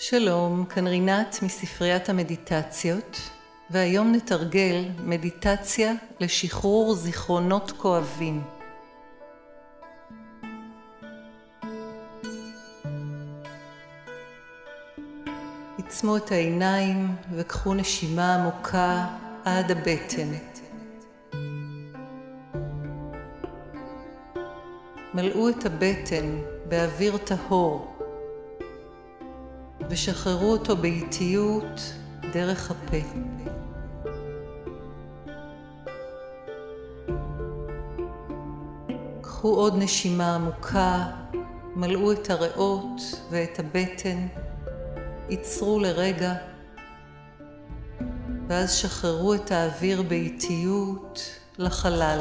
[0.00, 3.20] שלום, כאן רינת מספריית המדיטציות,
[3.70, 8.42] והיום נתרגל מדיטציה לשחרור זיכרונות כואבים.
[15.78, 19.06] עצמו את העיניים וקחו נשימה עמוקה
[19.44, 20.28] עד הבטן.
[25.14, 26.38] מלאו את הבטן
[26.68, 27.97] באוויר טהור
[29.90, 31.94] ושחררו אותו באיטיות
[32.32, 32.96] דרך הפה.
[39.20, 41.06] קחו עוד נשימה עמוקה,
[41.76, 44.26] מלאו את הריאות ואת הבטן,
[45.30, 46.34] עצרו לרגע,
[48.48, 51.20] ואז שחררו את האוויר באיטיות
[51.58, 52.20] לחלל.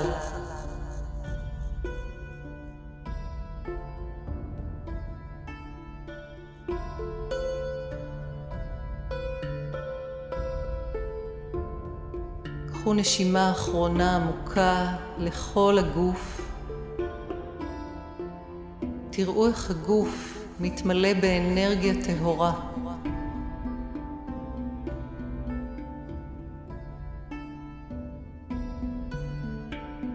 [12.88, 16.52] קחו נשימה אחרונה עמוקה לכל הגוף.
[19.10, 22.54] תראו איך הגוף מתמלא באנרגיה טהורה.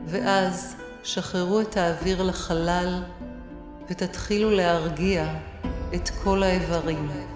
[0.07, 3.03] ואז שחררו את האוויר לחלל
[3.91, 5.35] ותתחילו להרגיע
[5.95, 7.32] את כל האיברים.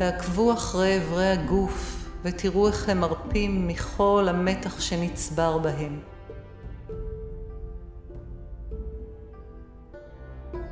[0.00, 6.00] תעקבו אחרי אברי הגוף ותראו איך הם מרפים מכל המתח שנצבר בהם.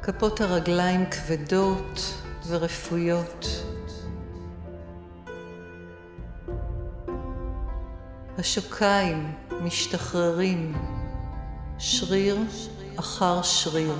[0.02, 2.14] כפות הרגליים כבדות
[2.46, 3.46] ורפויות.
[8.38, 10.74] השוקיים משתחררים
[11.78, 12.38] שריר
[12.96, 13.94] אחר שריר.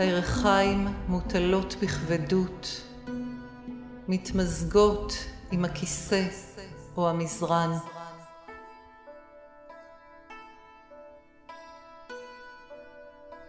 [0.00, 2.82] הירכיים מוטלות בכבדות,
[4.08, 5.12] מתמזגות
[5.50, 6.22] עם הכיסא
[6.96, 7.70] או המזרן.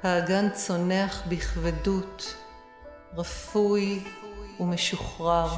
[0.03, 2.35] האגן צונח בכבדות,
[3.13, 4.03] רפוי
[4.59, 5.49] ומשוחרר.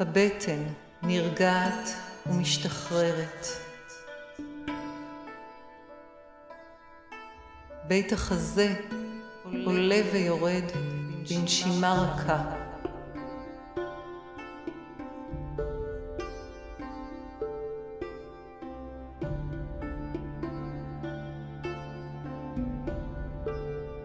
[0.00, 0.62] הבטן
[1.02, 1.88] נרגעת
[2.26, 3.69] ומשתחררת.
[7.90, 8.74] בית החזה
[9.64, 10.62] עולה ויורד
[11.30, 12.42] בנשימה רכה.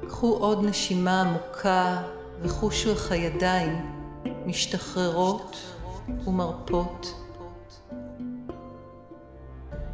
[0.08, 2.04] קחו עוד נשימה עמוקה
[2.42, 4.02] וחושו איך הידיים
[4.46, 5.58] משתחררות
[6.26, 7.14] ומרפות,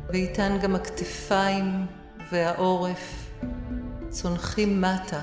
[0.10, 1.86] ואיתן גם הכתפיים
[2.32, 3.31] והעורף
[4.12, 5.22] צונחים מטה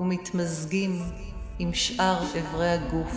[0.00, 1.02] ומתמזגים
[1.58, 3.16] עם שאר אברי הגוף.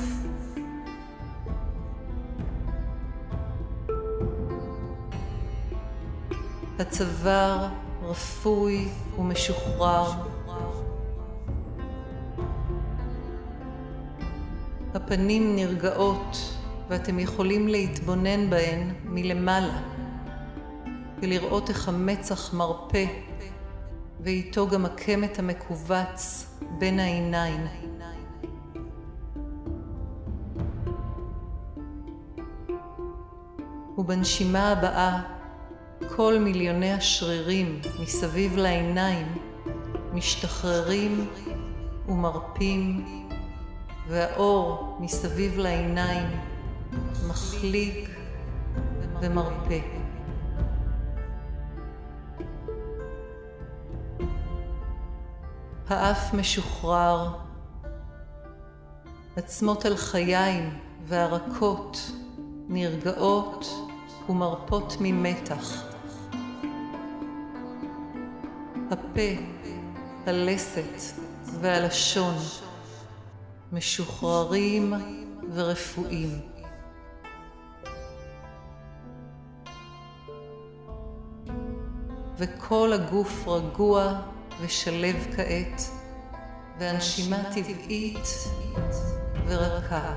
[6.80, 7.68] הצוואר
[8.04, 8.88] רפוי
[9.20, 10.12] ומשוחרר.
[14.94, 16.38] הפנים נרגעות
[16.88, 19.82] ואתם יכולים להתבונן בהן מלמעלה
[21.22, 23.06] ולראות איך המצח מרפה
[24.28, 26.48] ואיתו גם הקמת המכווץ
[26.80, 27.68] בין העיניים.
[33.98, 35.22] ובנשימה הבאה
[36.16, 39.28] כל מיליוני השרירים מסביב לעיניים
[40.14, 41.28] משתחררים
[42.08, 43.06] ומרפים,
[44.08, 46.28] והאור מסביב לעיניים
[47.28, 48.10] מחליק
[49.22, 50.07] ומרפה.
[55.90, 57.30] האף משוחרר,
[59.36, 62.12] עצמות הלחיים והרכות
[62.68, 63.66] נרגעות
[64.30, 65.84] ומרפות ממתח.
[68.92, 69.42] הפה,
[70.26, 71.22] הלסת
[71.62, 72.36] והלשון
[73.72, 74.94] משוחררים
[75.54, 76.40] ורפואיים.
[82.38, 84.22] וכל הגוף רגוע
[84.62, 85.82] ושלב כעת,
[86.80, 88.28] והנשימה טבעית
[89.48, 90.16] ורכה.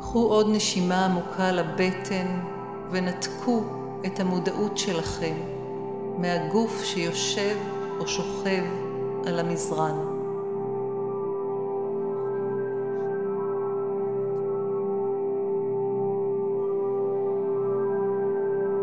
[0.00, 2.59] קחו עוד נשימה עמוקה לבטן.
[2.90, 3.62] ונתקו
[4.06, 5.34] את המודעות שלכם
[6.18, 7.56] מהגוף שיושב
[8.00, 8.64] או שוכב
[9.26, 9.98] על המזרן.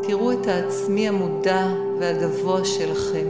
[0.01, 1.67] תראו את העצמי המודע
[1.99, 3.27] והגבוה שלכם,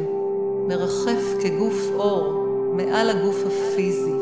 [0.67, 4.13] מרחף כגוף אור מעל הגוף הפיזי.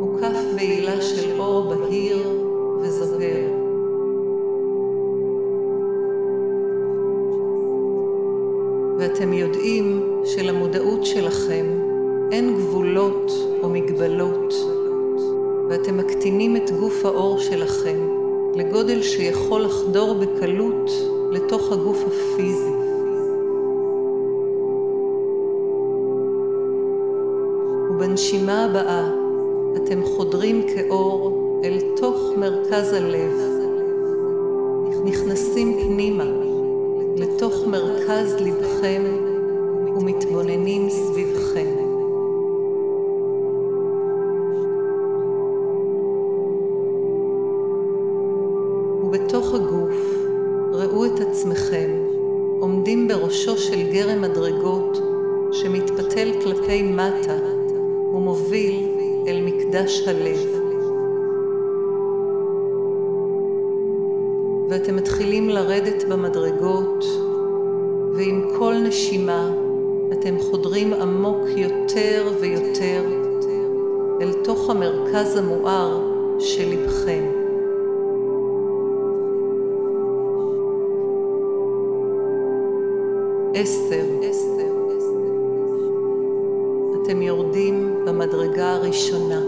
[0.00, 2.43] מוקף בעילה של אור בהיר
[9.04, 11.66] ואתם יודעים שלמודעות שלכם
[12.32, 14.54] אין גבולות או מגבלות,
[15.68, 18.08] ואתם מקטינים את גוף האור שלכם
[18.54, 20.90] לגודל שיכול לחדור בקלות
[21.32, 22.72] לתוך הגוף הפיזי.
[27.90, 29.10] ובנשימה הבאה
[29.76, 33.32] אתם חודרים כאור אל תוך מרכז הלב,
[35.04, 36.43] נכנסים פנימה
[37.16, 39.02] לתוך מרכז לבכם
[39.96, 41.74] ומתבוננים סביבכם.
[49.02, 49.96] ובתוך הגוף
[50.72, 51.90] ראו את עצמכם
[52.60, 54.98] עומדים בראשו של גרם מדרגות
[55.52, 57.38] שמתפתל כלפי מטה
[58.14, 58.88] ומוביל
[59.26, 60.63] אל מקדש הלב.
[64.68, 67.04] ואתם מתחילים לרדת במדרגות,
[68.14, 69.50] ועם כל נשימה
[70.12, 73.04] אתם חודרים עמוק יותר ויותר
[74.20, 76.00] אל תוך המרכז המואר
[76.38, 77.24] של לבכם.
[83.54, 84.04] עשר.
[87.02, 89.40] אתם יורדים במדרגה הראשונה.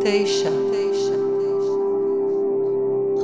[0.00, 0.71] תשע.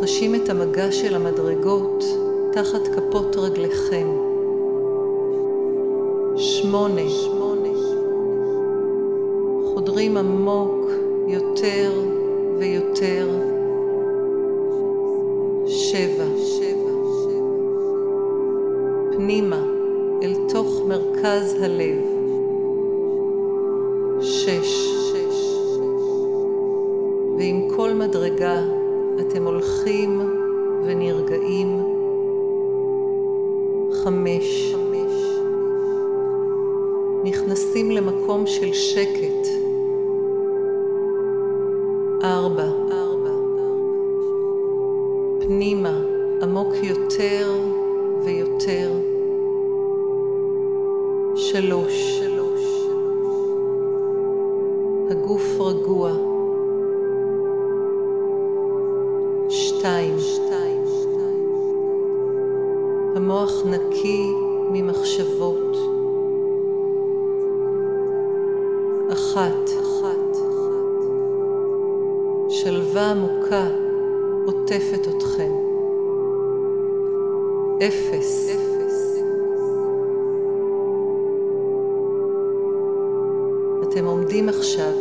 [0.08, 2.04] חשים את המגע של המדרגות
[2.52, 4.08] תחת כפות רגליכם.
[6.36, 7.02] שמונה.
[9.64, 10.90] חודרים עמוק
[11.26, 11.92] יותר
[12.58, 13.28] ויותר.
[15.66, 16.24] שבע.
[19.12, 19.62] פנימה
[20.22, 21.98] אל תוך מרכז הלב.
[24.20, 24.88] שש.
[27.38, 28.87] ועם כל מדרגה
[29.20, 30.20] אתם הולכים
[30.84, 31.82] ונרגעים.
[33.92, 34.74] חמש.
[37.24, 39.48] נכנסים למקום של שקט.
[42.22, 42.68] ארבע.
[45.40, 46.00] פנימה,
[46.42, 47.52] עמוק יותר
[48.24, 48.92] ויותר.
[51.36, 52.18] שלוש.
[55.10, 56.27] הגוף רגוע.
[63.18, 64.32] המוח נקי
[64.72, 65.76] ממחשבות.
[69.12, 69.70] אחת.
[72.48, 73.68] שלווה עמוקה
[74.46, 75.52] עוטפת אתכם.
[77.78, 78.50] אפס.
[83.82, 84.92] אתם עומדים עכשיו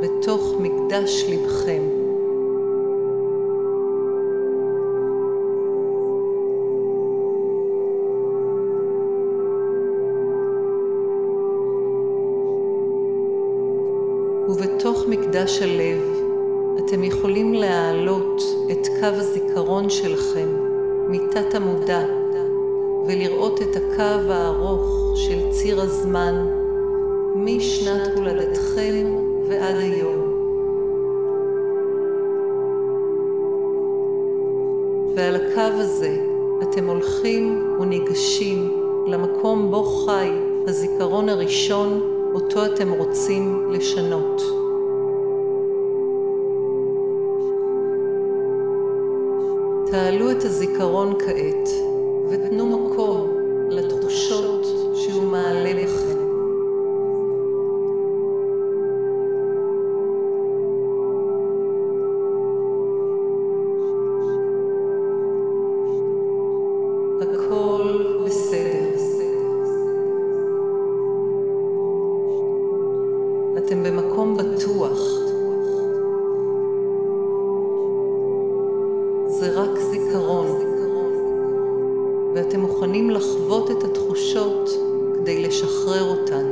[0.00, 1.99] בתוך מקדש לבכם.
[15.40, 16.00] מקדש הלב
[16.78, 20.48] אתם יכולים להעלות את קו הזיכרון שלכם
[21.08, 22.04] מתת המודע
[23.06, 26.46] ולראות את הקו הארוך של ציר הזמן
[27.34, 29.14] משנת הולדתכם
[29.48, 30.20] ועד היום.
[35.16, 36.16] ועל הקו הזה
[36.62, 40.30] אתם הולכים וניגשים למקום בו חי
[40.66, 42.00] הזיכרון הראשון
[42.34, 44.59] אותו אתם רוצים לשנות.
[50.40, 51.68] את הזיכרון כעת
[52.30, 53.30] ותנו מקום
[53.70, 55.72] לתחושות שהוא מעלה
[68.24, 68.90] בסדר.
[73.58, 75.29] אתם במקום בטוח.
[83.20, 84.70] לחוות את התחושות
[85.14, 86.49] כדי לשחרר אותן.